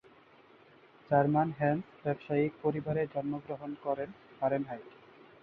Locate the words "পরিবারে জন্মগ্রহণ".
2.63-3.71